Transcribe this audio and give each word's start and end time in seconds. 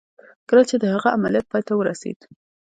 کله 0.49 0.63
چې 0.69 0.75
د 0.79 0.85
هغه 0.93 1.07
عملیات 1.15 1.45
پای 1.51 1.63
ته 1.67 1.73
ورسېد 1.75 2.19